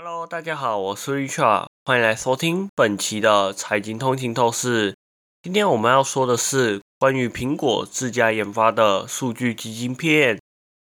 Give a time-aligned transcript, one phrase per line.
[0.00, 4.94] Hello，大家好，我是 Richard，欢迎来收听本期的财经通勤透视。
[5.42, 10.38] 今天我们要说的是关于苹果自家研发的数据基晶片。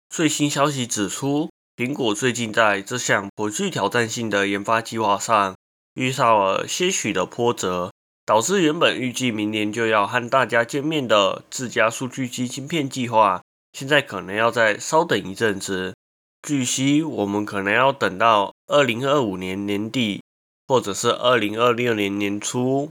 [0.09, 5.55] 最新消息指出，苹果最近在这项颇具挑战性的研发计划上
[5.93, 7.91] 遇上了些许的波折，
[8.25, 13.43] 导致原本预计明年就要和大家见面的自家数据基晶片计划，
[13.73, 15.93] 现在可能要再稍等一阵子。
[16.41, 20.23] 据悉，我们可能要等到二零二五年年底，
[20.67, 22.89] 或者是二零二六年年初，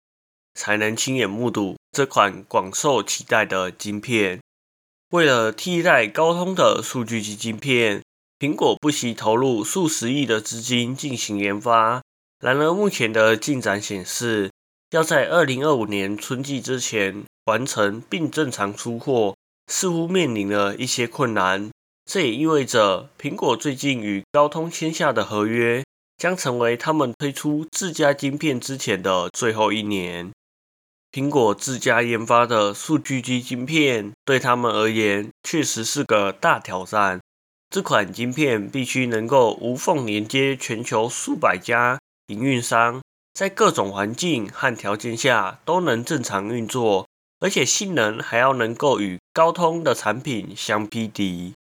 [0.53, 4.39] 才能亲眼目睹这款广受期待的晶片。
[5.09, 8.03] 为了替代高通的数据集晶片，
[8.37, 12.03] 苹果不惜投入数十亿的资金进行研发。
[12.39, 14.51] 然而，目前的进展显示，
[14.91, 19.35] 要在二零二五年春季之前完成并正常出货，
[19.65, 21.71] 似乎面临了一些困难。
[22.13, 25.81] 这也意味着，苹果最近与高通签下的合约
[26.17, 30.29] 将成为他们推出自家晶片之前的最后一年。
[31.09, 37.21] 苹果自家研发的数据机晶片对他们而言确实是个大挑战。
[37.69, 43.01] 这款晶片必须能够无缝连接全球数百家营运商，
[43.33, 47.07] 在各种环境和条件下都能正常运作，
[47.39, 51.53] 而且性能还要能够与高通的产品相匹敌。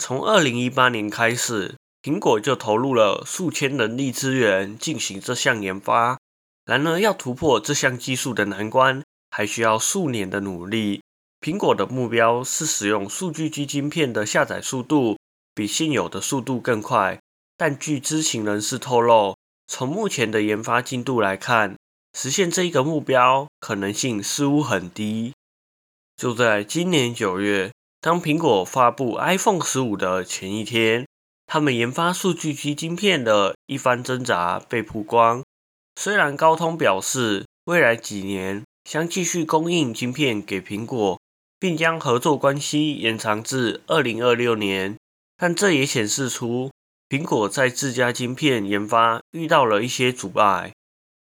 [0.00, 6.18] 从二零一八年开始，苹果就投入了数千人力资源进行这项研发。
[6.64, 11.02] 然而，要突破这项技术的难关，还需要数年的努力。
[11.42, 15.18] 苹果的目标是使用数据基晶片的下载速度
[15.54, 17.20] 比现有的速度更快。
[17.58, 21.76] 但据知情人士透露，从目前的研发进度来看，
[22.16, 25.34] 实现这一个目标可能性似乎很低。
[26.16, 27.70] 就在今年九月。
[28.02, 31.06] 当苹果发布 iPhone 十五的前一天，
[31.46, 35.42] 他们研发数据机晶片的一番挣扎被曝光。
[35.96, 41.20] 虽然高通表示未来几年将继续供应晶片给苹果，
[41.58, 44.96] 并将合作关系延长至二零二六年，
[45.36, 46.70] 但这也显示出
[47.10, 50.72] 苹果在自家晶片研发遇到了一些阻碍。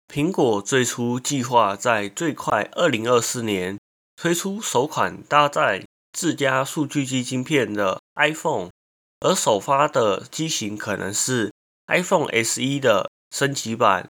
[0.08, 3.78] 苹果最初计划在最快二零二四年
[4.16, 5.84] 推出首款搭载
[6.14, 8.70] 自家数据机晶片的 iPhone，
[9.18, 11.52] 而首发的机型可能是
[11.88, 14.08] iPhone SE 的升级版。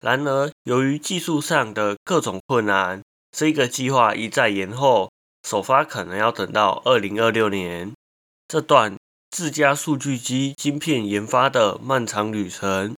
[0.00, 5.12] 然而，由于技术上的各种困难，这个计划一再延后，
[5.46, 7.92] 首发可能要等到二零二六年。
[8.48, 8.96] 这段
[9.30, 12.96] 自家数据机晶片研发的漫长旅程，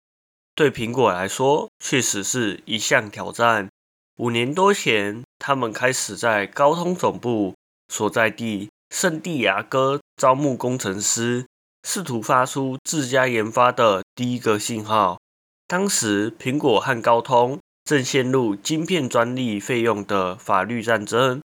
[0.55, 3.71] 对苹果来说确实是一项挑战。
[4.19, 7.55] 五年多前，他们开始在高通总部。
[7.93, 11.45] 所在地圣地亚哥招募工程师，
[11.87, 15.21] 试图发出自家研发的第一个信号。
[15.69, 21.43] 当时，苹果和高通正陷入晶片专利费用的法律战争。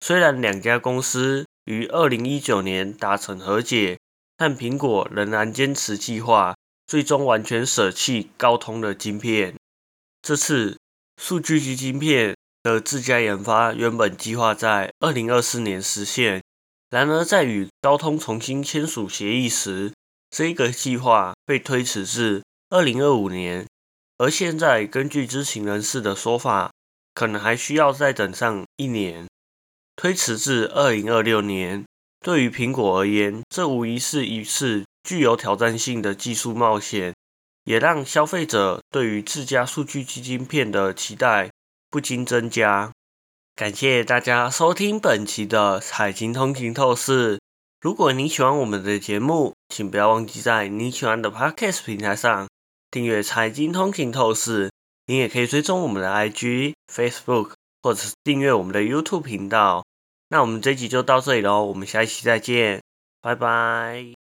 [0.00, 3.98] 虽然两家公司于二零一九年达成和解，
[4.36, 6.54] 但苹果仍然坚持计划，
[6.86, 9.56] 最终完全舍弃高通的晶片。
[10.22, 10.78] 这次
[11.20, 12.36] 数据机晶片。
[12.62, 16.42] 的自家研发原本计划在二零二四年实现，
[16.90, 19.92] 然而在与高通重新签署协议时，
[20.30, 23.66] 这个计划被推迟至二零二五年。
[24.18, 26.72] 而现在根据知情人士的说法，
[27.14, 29.28] 可能还需要再等上一年，
[29.94, 31.84] 推迟至二零二六年。
[32.20, 37.14] 对于苹果而言，这无疑是一次具有挑战性的技术冒险，
[37.62, 41.48] 也让消费者对于自家数据基金片的期待。
[41.90, 42.92] 不禁增加。
[43.56, 47.40] 感谢大家收听本期的财经通勤透视。
[47.80, 52.48] 如果你喜欢我们的节目，请不要忘记在你喜欢的 Podcast 平台上
[52.90, 54.70] 订阅财经通勤透视。
[55.06, 59.84] 你也可以追踪我们的 IG、Facebook，或者是订阅我们的 YouTube 频道。
[60.28, 62.82] 那我们这集就到这里喽，我们下一期再见，
[63.22, 64.27] 拜拜。